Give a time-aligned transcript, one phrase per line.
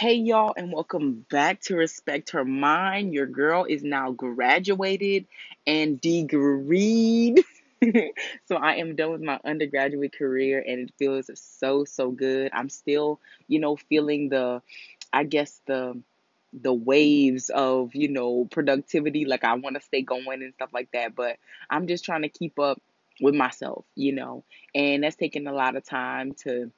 [0.00, 3.12] Hey y'all, and welcome back to Respect Her Mind.
[3.12, 5.26] Your girl is now graduated
[5.66, 7.40] and degreed.
[8.46, 12.50] so I am done with my undergraduate career and it feels so so good.
[12.54, 14.62] I'm still, you know, feeling the
[15.12, 16.00] I guess the
[16.54, 20.88] the waves of, you know, productivity like I want to stay going and stuff like
[20.92, 21.36] that, but
[21.68, 22.80] I'm just trying to keep up
[23.20, 24.44] with myself, you know.
[24.74, 26.72] And that's taking a lot of time to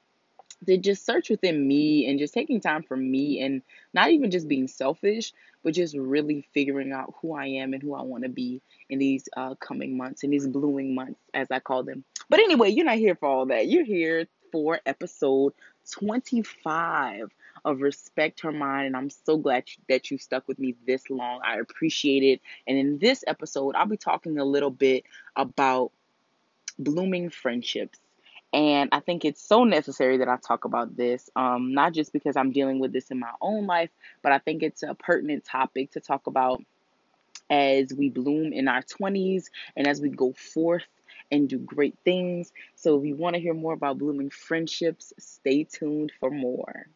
[0.65, 3.61] to just search within me and just taking time for me and
[3.93, 7.93] not even just being selfish, but just really figuring out who I am and who
[7.93, 11.59] I want to be in these uh, coming months, in these blooming months, as I
[11.59, 12.03] call them.
[12.29, 13.67] But anyway, you're not here for all that.
[13.67, 15.53] You're here for episode
[15.91, 17.29] 25
[17.65, 21.41] of Respect Her Mind, and I'm so glad that you stuck with me this long.
[21.43, 22.41] I appreciate it.
[22.67, 25.91] And in this episode, I'll be talking a little bit about
[26.77, 27.99] blooming friendships
[28.53, 32.37] and I think it's so necessary that I talk about this, um, not just because
[32.37, 33.89] I'm dealing with this in my own life,
[34.21, 36.61] but I think it's a pertinent topic to talk about
[37.49, 40.85] as we bloom in our 20s and as we go forth
[41.31, 42.53] and do great things.
[42.75, 46.87] So if you want to hear more about blooming friendships, stay tuned for more.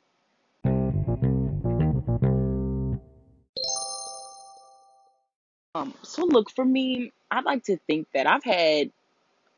[5.74, 8.92] Um, so look, for me, I'd like to think that I've had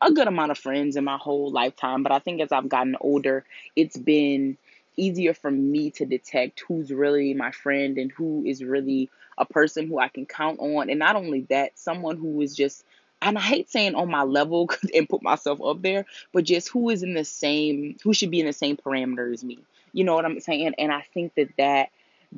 [0.02, 2.96] a good amount of friends in my whole lifetime, but I think as I've gotten
[3.00, 3.44] older,
[3.76, 4.56] it's been
[4.96, 9.88] easier for me to detect who's really my friend and who is really a person
[9.88, 10.90] who I can count on.
[10.90, 12.84] And not only that, someone who is just
[13.22, 16.90] and I hate saying on my level and put myself up there, but just who
[16.90, 19.58] is in the same, who should be in the same parameter as me.
[19.92, 20.74] You know what I'm saying?
[20.78, 21.90] And I think that that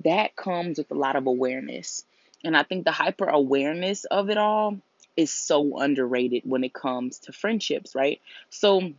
[0.05, 2.05] that comes with a lot of awareness.
[2.45, 4.79] And I think the hyper awareness of it all
[5.17, 8.21] is so underrated when it comes to friendships, right?
[8.51, 8.93] So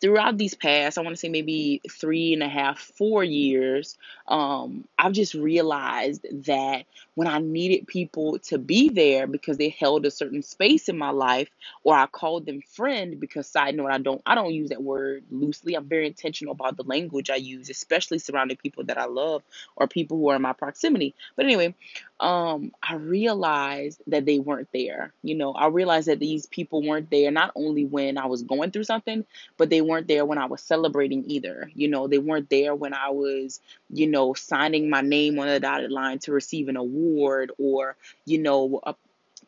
[0.00, 4.84] throughout these past, I want to say maybe three and a half, four years, um,
[4.98, 10.10] I've just realized that when I needed people to be there because they held a
[10.12, 11.50] certain space in my life,
[11.84, 15.24] or I called them friend because side note, I don't I don't use that word
[15.30, 15.74] loosely.
[15.76, 19.42] I'm very intentional about the language I use, especially surrounding people that I love
[19.76, 21.14] or people who are in my proximity.
[21.36, 21.74] But anyway,
[22.20, 25.12] um, I realized that they weren't there.
[25.22, 28.70] You know, I realized that these people weren't there not only when I was going
[28.72, 29.24] through something,
[29.56, 31.70] but they weren't there when I was celebrating either.
[31.74, 35.60] You know, they weren't there when I was, you know, signing my name on the
[35.60, 38.92] dotted line to receive an award or, you know, uh,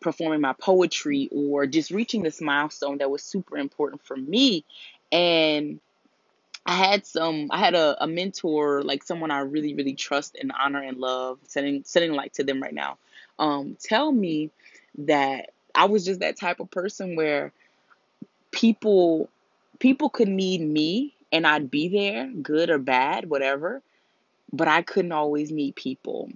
[0.01, 4.65] performing my poetry or just reaching this milestone that was super important for me.
[5.13, 5.81] And
[6.67, 10.53] I had some I had a, a mentor, like someone I really, really trust and
[10.59, 12.99] honor and love, sending sending light to them right now.
[13.39, 14.51] Um, tell me
[14.99, 17.53] that I was just that type of person where
[18.51, 19.29] people
[19.81, 23.83] people could need me and I'd be there, good or bad, whatever,
[24.53, 26.31] but I couldn't always meet people.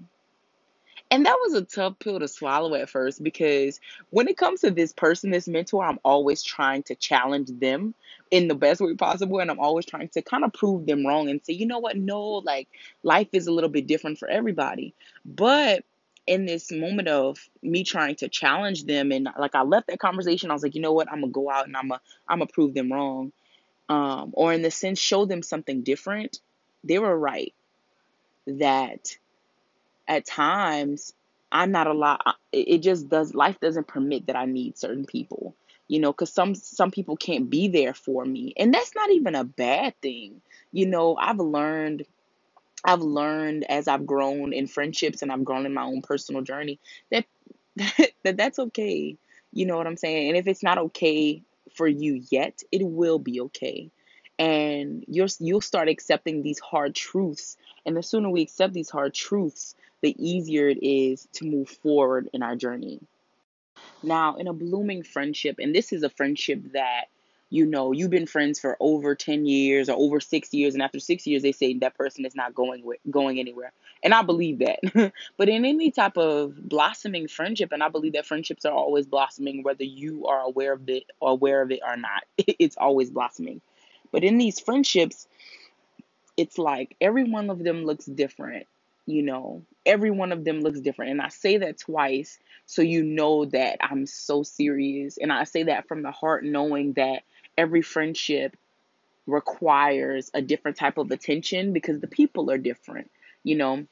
[1.11, 3.79] And that was a tough pill to swallow at first because
[4.11, 7.95] when it comes to this person, this mentor, I'm always trying to challenge them
[8.31, 9.39] in the best way possible.
[9.39, 11.97] And I'm always trying to kind of prove them wrong and say, you know what?
[11.97, 12.69] No, like
[13.05, 14.95] life is a little bit different for everybody.
[15.25, 15.85] But
[16.27, 20.51] in this moment of me trying to challenge them and like I left that conversation,
[20.51, 21.11] I was like, you know what?
[21.11, 23.33] I'm gonna go out and I'm gonna I'm gonna prove them wrong.
[23.89, 26.41] Um, or in the sense, show them something different.
[26.85, 27.53] They were right
[28.47, 29.17] that
[30.09, 31.13] at times
[31.53, 32.37] I'm not a lot.
[32.53, 33.35] It just does.
[33.35, 35.55] Life doesn't permit that I need certain people,
[35.87, 39.35] you know, because some some people can't be there for me, and that's not even
[39.35, 40.41] a bad thing.
[40.73, 42.07] You know, I've learned.
[42.85, 46.81] I've learned as I've grown in friendships and I've grown in my own personal journey
[47.11, 47.27] that
[48.25, 49.17] that that's okay.
[49.53, 50.29] You know what I'm saying?
[50.31, 51.43] And if it's not okay
[51.75, 53.91] for you yet, it will be okay.
[54.39, 57.57] And you'll you'll start accepting these hard truths.
[57.87, 62.29] And the sooner we accept these hard truths, the easier it is to move forward
[62.33, 63.01] in our journey.
[64.03, 67.07] Now, in a blooming friendship, and this is a friendship that
[67.55, 70.99] you know you've been friends for over 10 years or over 6 years and after
[70.99, 73.73] 6 years they say that person is not going with, going anywhere.
[74.03, 75.13] And i believe that.
[75.37, 79.63] But in any type of blossoming friendship and i believe that friendships are always blossoming
[79.63, 83.61] whether you are aware of it aware of it or not it's always blossoming.
[84.11, 85.29] But in these friendships
[86.37, 88.67] it's like every one of them looks different
[89.07, 89.63] you know?
[89.85, 91.11] Every one of them looks different.
[91.13, 95.19] And i say that twice so you know that i'm so serious.
[95.19, 97.23] And i say that from the heart knowing that
[97.57, 98.57] every friendship
[99.27, 103.11] requires a different type of attention because the people are different
[103.45, 103.87] you know.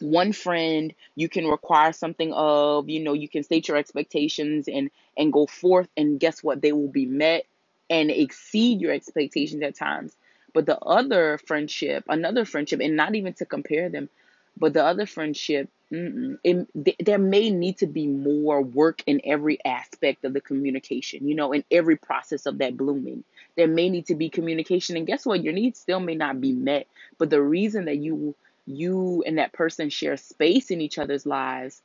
[0.00, 4.90] One friend you can require something of you know you can state your expectations and
[5.16, 6.60] and go forth and guess what?
[6.60, 7.46] They will be met
[7.88, 10.14] and exceed your expectations at times.
[10.52, 14.08] But the other friendship, another friendship, and not even to compare them,
[14.56, 19.64] but the other friendship, it, th- there may need to be more work in every
[19.64, 23.24] aspect of the communication, you know, in every process of that blooming.
[23.56, 24.96] There may need to be communication.
[24.96, 25.44] And guess what?
[25.44, 26.86] Your needs still may not be met.
[27.18, 28.34] But the reason that you
[28.66, 31.80] you and that person share space in each other's lives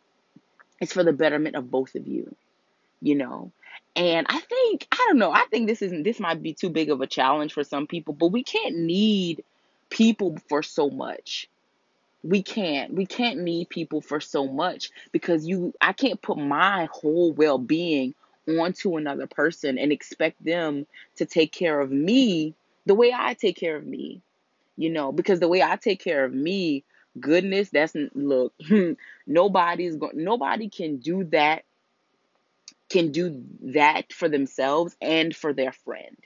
[0.79, 2.35] is for the betterment of both of you
[3.01, 3.51] you know
[3.95, 6.89] and i think i don't know i think this isn't this might be too big
[6.89, 9.43] of a challenge for some people but we can't need
[9.89, 11.47] people for so much
[12.23, 16.87] we can't we can't need people for so much because you i can't put my
[16.91, 18.13] whole well-being
[18.47, 20.85] onto another person and expect them
[21.15, 22.53] to take care of me
[22.85, 24.21] the way i take care of me
[24.77, 26.83] you know because the way i take care of me
[27.19, 28.53] goodness that's look
[29.27, 31.63] nobody's going nobody can do that
[32.91, 36.17] can do that for themselves and for their friend.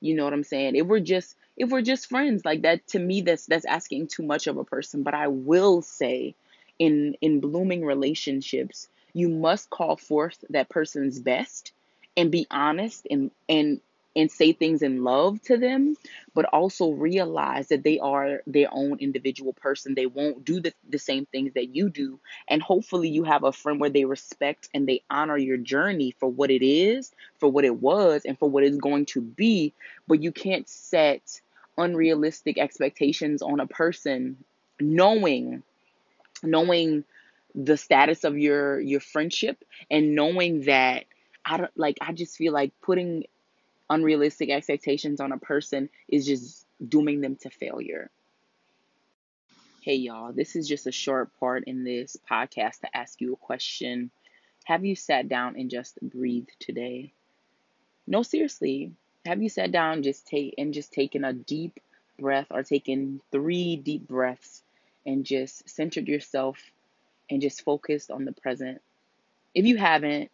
[0.00, 0.74] You know what I'm saying?
[0.74, 4.22] If we're just if we're just friends, like that to me that's that's asking too
[4.22, 5.02] much of a person.
[5.02, 6.34] But I will say
[6.78, 11.72] in in blooming relationships, you must call forth that person's best
[12.16, 13.80] and be honest and and
[14.16, 15.96] and say things in love to them,
[16.34, 19.94] but also realize that they are their own individual person.
[19.94, 22.20] They won't do the, the same things that you do.
[22.46, 26.28] And hopefully, you have a friend where they respect and they honor your journey for
[26.28, 29.72] what it is, for what it was, and for what it's going to be.
[30.06, 31.40] But you can't set
[31.76, 34.36] unrealistic expectations on a person
[34.80, 35.62] knowing
[36.42, 37.04] knowing
[37.54, 41.04] the status of your your friendship and knowing that
[41.44, 43.24] I don't like I just feel like putting
[43.88, 48.10] unrealistic expectations on a person is just dooming them to failure.
[49.82, 53.36] Hey, y'all, this is just a short part in this podcast to ask you a
[53.36, 54.10] question.
[54.64, 57.12] Have you sat down and just breathed today?
[58.06, 58.92] No, seriously.
[59.26, 61.80] Have you sat down just take and just taken a deep
[62.18, 64.62] breath or taken three deep breaths
[65.06, 66.58] and just centered yourself
[67.30, 68.82] and just focused on the present?
[69.54, 70.30] If you haven't,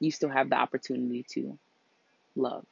[0.00, 1.56] you still have the opportunity to
[2.34, 2.64] love.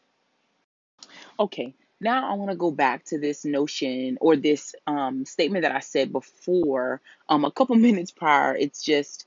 [1.38, 5.72] Okay, now I want to go back to this notion or this um, statement that
[5.72, 8.56] I said before, um, a couple minutes prior.
[8.56, 9.26] It's just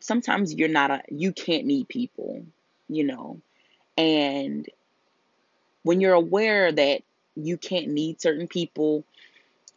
[0.00, 2.44] sometimes you're not a, you can't need people,
[2.88, 3.40] you know,
[3.96, 4.66] and
[5.88, 7.00] when you're aware that
[7.34, 9.06] you can't need certain people,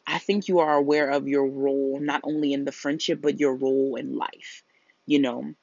[0.05, 3.55] I think you are aware of your role not only in the friendship but your
[3.55, 4.61] role in life,
[5.05, 5.53] you know,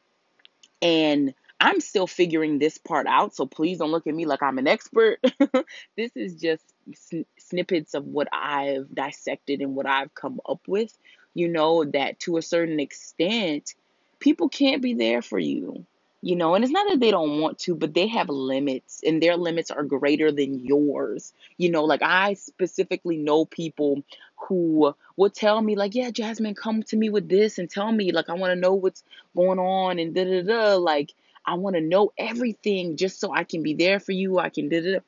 [0.81, 4.57] and I'm still figuring this part out, so please don't look at me like I'm
[4.57, 5.19] an expert.
[5.99, 6.65] this is just
[6.95, 10.97] sn- snippets of what I've dissected and what I've come up with.
[11.35, 13.75] You know, that to a certain extent,
[14.19, 15.85] people can't be there for you.
[16.21, 19.23] You know, and it's not that they don't want to, but they have limits and
[19.23, 21.33] their limits are greater than yours.
[21.59, 24.03] You know, like I specifically know people
[24.37, 28.11] who will tell me, like, yeah, Jasmine, come to me with this and tell me,
[28.11, 29.05] like, I want to know what's
[29.37, 30.77] going on and da da da.
[30.77, 31.13] Like,
[31.47, 34.39] I want to know everything just so I can be there for you.
[34.39, 34.99] I can da da.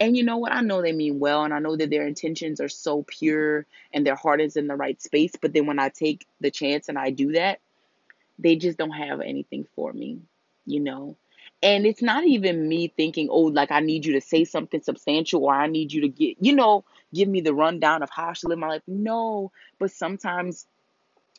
[0.00, 0.52] And you know what?
[0.52, 4.06] I know they mean well, and I know that their intentions are so pure and
[4.06, 5.32] their heart is in the right space.
[5.40, 7.60] But then when I take the chance and I do that,
[8.38, 10.20] they just don't have anything for me,
[10.68, 11.16] you know?
[11.62, 15.44] And it's not even me thinking, oh, like I need you to say something substantial
[15.44, 18.32] or I need you to get, you know, give me the rundown of how I
[18.34, 18.82] should live my life.
[18.86, 20.66] No, but sometimes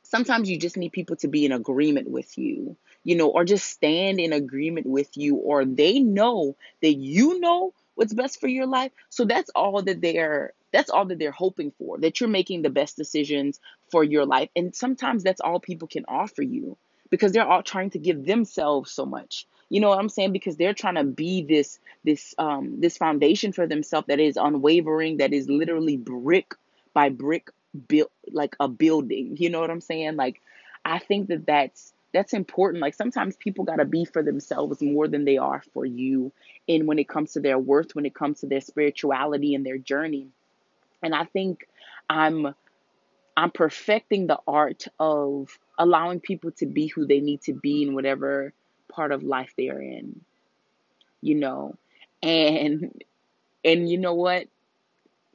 [0.03, 3.67] sometimes you just need people to be in agreement with you, you know, or just
[3.67, 8.65] stand in agreement with you, or they know that you know what's best for your
[8.65, 8.91] life.
[9.09, 12.69] So that's all that they're that's all that they're hoping for, that you're making the
[12.69, 13.59] best decisions
[13.89, 14.49] for your life.
[14.55, 16.77] And sometimes that's all people can offer you
[17.09, 19.47] because they're all trying to give themselves so much.
[19.69, 20.31] You know what I'm saying?
[20.33, 25.17] Because they're trying to be this this um this foundation for themselves that is unwavering,
[25.17, 26.53] that is literally brick
[26.93, 27.49] by brick
[27.87, 29.37] built like a building.
[29.39, 30.15] You know what I'm saying?
[30.15, 30.41] Like
[30.85, 32.81] I think that that's that's important.
[32.81, 36.31] Like sometimes people got to be for themselves more than they are for you
[36.67, 39.77] and when it comes to their worth, when it comes to their spirituality and their
[39.77, 40.27] journey.
[41.03, 41.67] And I think
[42.09, 42.55] I'm
[43.39, 47.95] I'm perfecting the art of allowing people to be who they need to be in
[47.95, 48.53] whatever
[48.91, 50.21] part of life they're in.
[51.21, 51.75] You know.
[52.21, 53.01] And
[53.63, 54.47] and you know what?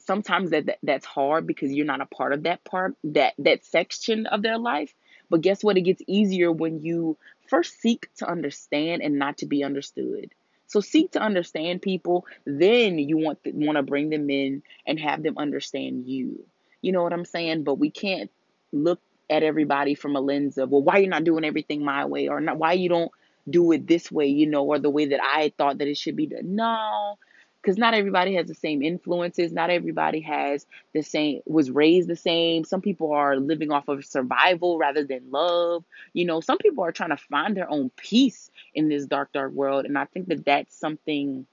[0.04, 3.64] sometimes that, that that's hard because you're not a part of that part that that
[3.64, 4.94] section of their life
[5.30, 7.16] but guess what it gets easier when you
[7.48, 10.30] first seek to understand and not to be understood
[10.66, 15.22] so seek to understand people then you want want to bring them in and have
[15.22, 16.44] them understand you
[16.84, 17.64] you know what i'm saying?
[17.64, 18.30] But we can't
[18.72, 19.00] look
[19.30, 22.28] at everybody from a lens of well why you're not doing everything my way?
[22.28, 23.10] Or not why you don't
[23.48, 26.16] do it this way you know or the way that i thought that it should
[26.16, 26.54] be done.
[26.56, 27.18] No
[27.64, 29.50] because not everybody has the same influences.
[29.50, 32.64] Not everybody has the same was raised the same.
[32.64, 35.84] Some people are living off of survival rather than love.
[36.12, 39.52] You know some people are trying to find their own peace in this dark dark
[39.52, 39.86] world.
[39.86, 41.46] And i think that that's something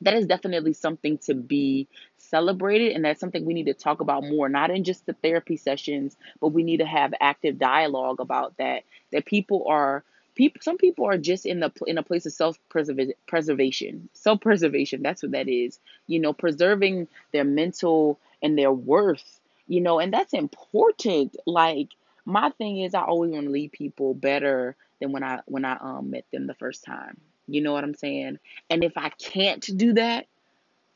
[0.00, 1.86] that is definitely something to be
[2.30, 5.56] celebrated and that's something we need to talk about more not in just the therapy
[5.56, 10.04] sessions but we need to have active dialogue about that that people are
[10.36, 15.02] people some people are just in the in a place of self preservation self preservation
[15.02, 20.12] that's what that is you know preserving their mental and their worth you know and
[20.12, 21.36] that's important.
[21.46, 21.88] Like
[22.24, 25.76] my thing is i always want to leave people better than when i when i
[25.80, 27.18] um met them the first time
[27.48, 28.38] you know what i'm saying?
[28.68, 30.26] And if i can't do that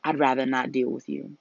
[0.05, 1.35] i'd rather not deal with you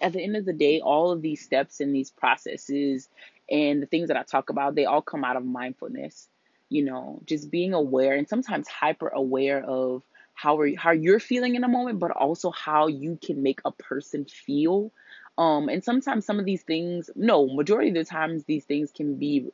[0.00, 3.08] at the end of the day, all of these steps and these processes
[3.50, 6.28] and the things that I talk about, they all come out of mindfulness.
[6.70, 10.02] You know, just being aware and sometimes hyper aware of
[10.34, 13.72] how are how you're feeling in a moment, but also how you can make a
[13.72, 14.92] person feel.
[15.38, 19.14] Um, and sometimes some of these things, no, majority of the times these things can
[19.14, 19.50] be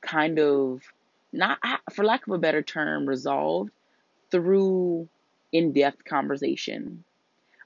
[0.00, 0.82] kind of
[1.32, 1.58] not,
[1.92, 3.70] for lack of a better term, resolved
[4.30, 5.08] through
[5.52, 7.04] in-depth conversation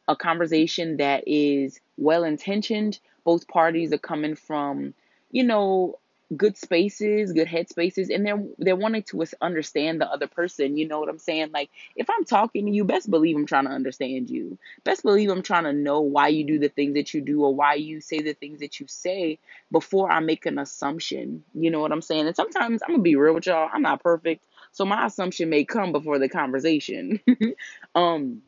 [0.08, 2.98] a conversation that is well intentioned.
[3.24, 4.94] Both parties are coming from,
[5.30, 5.98] you know,
[6.36, 10.76] good spaces, good head spaces, and they're they're wanting to understand the other person.
[10.78, 11.50] You know what I'm saying?
[11.52, 14.58] Like if I'm talking to you, best believe I'm trying to understand you.
[14.84, 17.54] Best believe I'm trying to know why you do the things that you do or
[17.54, 19.38] why you say the things that you say
[19.72, 21.44] before I make an assumption.
[21.54, 22.26] You know what I'm saying?
[22.26, 23.70] And sometimes I'm gonna be real with y'all.
[23.72, 27.20] I'm not perfect, so my assumption may come before the conversation.
[27.94, 28.42] um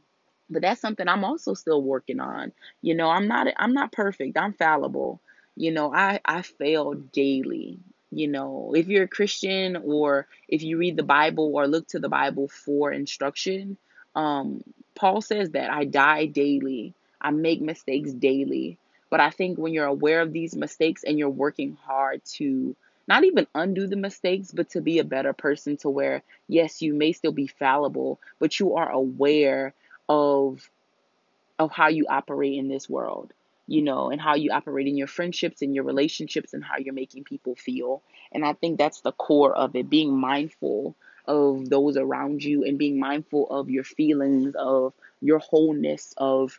[0.51, 2.53] but that's something I'm also still working on.
[2.83, 4.37] You know, I'm not I'm not perfect.
[4.37, 5.21] I'm fallible.
[5.57, 7.79] You know, I I fail daily.
[8.11, 12.01] You know, if you're a Christian or if you read the Bible or look to
[12.01, 13.77] the Bible for instruction,
[14.15, 14.63] um
[14.95, 16.95] Paul says that I die daily.
[17.21, 18.79] I make mistakes daily.
[19.09, 22.77] But I think when you're aware of these mistakes and you're working hard to
[23.09, 26.95] not even undo the mistakes, but to be a better person to where, yes, you
[26.95, 29.75] may still be fallible, but you are aware
[30.11, 30.71] of
[31.59, 33.33] of how you operate in this world
[33.67, 36.95] you know and how you operate in your friendships and your relationships and how you're
[36.95, 38.03] making people feel.
[38.33, 42.79] And i think that's the core of it being mindful of those around you and
[42.79, 46.59] being mindful of your feelings of your wholeness of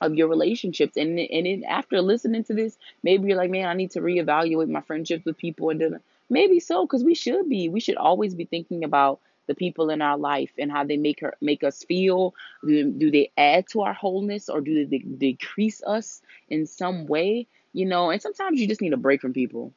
[0.00, 0.96] of your relationships.
[0.96, 4.68] And and it, after listening to this maybe you're like man i need to reevaluate
[4.68, 5.70] my friendships with people.
[5.70, 9.90] And maybe so because we should be we should always be thinking about the people
[9.90, 12.34] in our life and how they make her make us feel.
[12.66, 17.46] Do, do they add to our wholeness or do they decrease us in some way?
[17.72, 19.72] You know and sometimes you just need a break from people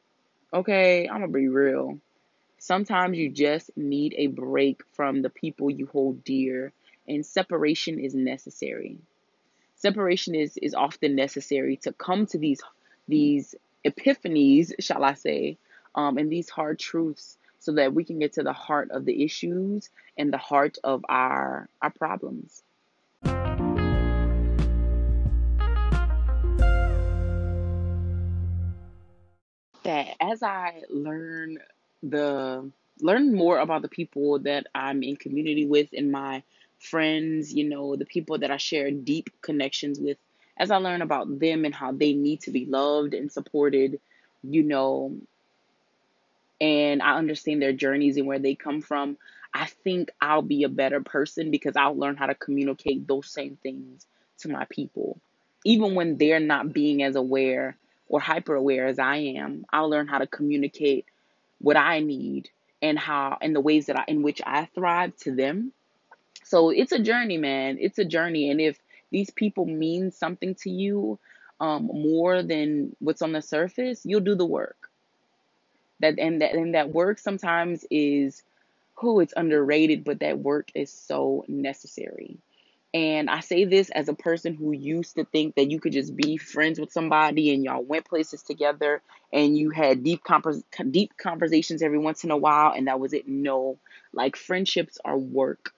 [0.53, 1.07] okay?
[1.07, 1.99] I'm gonna be real.
[2.59, 6.71] Sometimes you just need a break from the people you hold dear
[7.07, 8.97] and separation is necessary.
[9.75, 12.61] Separation is is often necessary to come to these
[13.07, 13.55] these
[13.85, 15.57] epiphanies, shall I say,
[15.95, 19.23] um, and these hard truths, so that we can get to the heart of the
[19.23, 22.61] issues and the heart of our our problems.
[29.83, 31.59] That as I learn
[32.01, 36.43] the learn more about the people that I'm in community with in my
[36.79, 40.17] friends, you know, the people that I share deep connections with,
[40.57, 44.01] as I learn about them and how they need to be loved and supported,
[44.43, 45.15] you know,
[46.61, 49.17] and I understand their journeys and where they come from,
[49.53, 53.57] I think I'll be a better person because I'll learn how to communicate those same
[53.63, 54.05] things
[54.39, 55.19] to my people.
[55.65, 60.07] Even when they're not being as aware or hyper aware as I am, I'll learn
[60.07, 61.05] how to communicate
[61.59, 62.49] what I need
[62.81, 65.71] and how and the ways that I in which I thrive to them
[66.43, 67.77] so it's a journey, man.
[67.79, 68.49] It's a journey.
[68.51, 68.79] And if
[69.11, 71.19] these people mean something to you
[71.59, 74.82] um, more than what's on the surface, you'll do the work.
[76.03, 78.43] That and that and that work sometimes is
[78.95, 82.37] who oh, it's underrated, but that work is so necessary.
[82.93, 86.15] And I say this as a person who used to think that you could just
[86.15, 89.01] be friends with somebody and y'all went places together
[89.33, 93.13] and you had deep compos- deep conversations every once in a while and that was
[93.13, 93.27] it.
[93.27, 93.79] No,
[94.13, 95.73] like friendships are work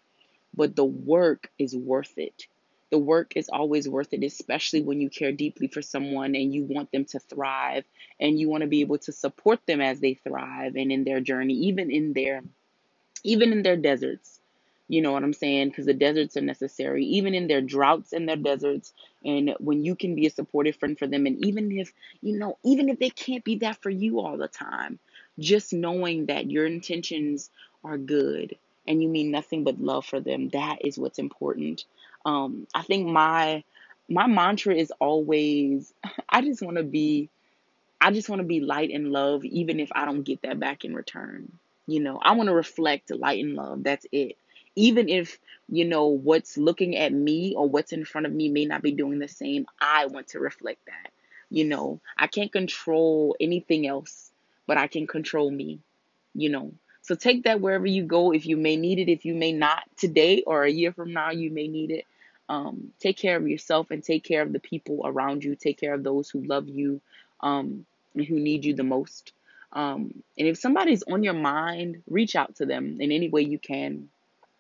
[0.55, 2.48] but the work is worth it.
[2.92, 6.63] The work is always worth it, especially when you care deeply for someone and you
[6.63, 7.86] want them to thrive
[8.20, 11.22] and you want to be able to support them as they thrive and in their
[11.22, 12.44] journey, even in their
[13.24, 14.42] even in their deserts.
[14.89, 15.70] You know what I'm saying?
[15.70, 18.94] Because the deserts are necessary, even in their droughts and their deserts.
[19.25, 22.60] And when you can be a supportive friend for them, and even if, you know,
[22.65, 25.00] even if they can't be that for you all the time,
[25.39, 27.51] just knowing that your intentions
[27.86, 30.50] are good and you mean nothing but love for them.
[30.50, 31.86] That is what's important.
[32.25, 33.63] Um, I think my
[34.10, 35.94] my mantra is always
[36.29, 37.29] I just want to be
[38.01, 40.86] I just want to be light and love, even if I don't get that back
[40.86, 41.51] in return.
[41.88, 43.84] You know, I want to reflect light and love.
[43.84, 44.38] That's it.
[44.75, 45.39] Even if,
[45.70, 48.91] you know, what's looking at me or what's in front of me may not be
[48.91, 51.12] doing the same, I want to reflect that.
[51.50, 54.32] You know, I can't control anything else,
[54.67, 55.79] but I can control me,
[56.34, 56.74] you know.
[57.01, 58.34] So take that wherever you go.
[58.34, 61.32] If you may need it, if you may not today or a year from now,
[61.32, 62.05] you may need it.
[62.48, 65.56] Um, take care of yourself and take care of the people around you.
[65.56, 67.02] Take care of those who love you
[67.42, 69.34] um, and who need you the most.
[69.74, 73.60] Um, and if somebody's on your mind, reach out to them in any way you
[73.60, 74.10] can.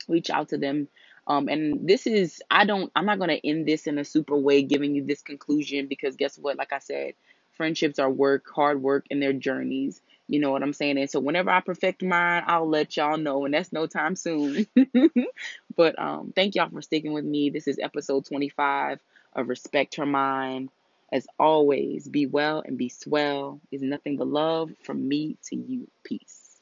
[0.07, 0.87] Reach out to them.
[1.27, 4.35] Um, and this is, I don't, I'm not going to end this in a super
[4.35, 6.57] way, giving you this conclusion because guess what?
[6.57, 7.13] Like I said,
[7.53, 10.01] friendships are work, hard work, and their journeys.
[10.27, 10.97] You know what I'm saying?
[10.97, 14.65] And so whenever I perfect mine, I'll let y'all know, and that's no time soon.
[15.75, 17.49] but um, thank y'all for sticking with me.
[17.49, 18.99] This is episode 25
[19.33, 20.69] of Respect Her Mind.
[21.11, 23.61] As always, be well and be swell.
[23.71, 25.87] Is nothing but love from me to you.
[26.03, 26.59] Peace.